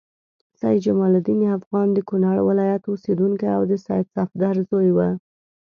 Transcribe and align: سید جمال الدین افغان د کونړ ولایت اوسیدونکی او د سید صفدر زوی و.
سید 0.59 0.79
جمال 0.85 1.13
الدین 1.17 1.41
افغان 1.57 1.87
د 1.93 1.99
کونړ 2.09 2.35
ولایت 2.47 2.83
اوسیدونکی 2.87 3.47
او 3.57 3.61
د 3.71 3.73
سید 3.85 4.05
صفدر 4.15 4.55
زوی 4.69 4.89
و. 4.95 4.99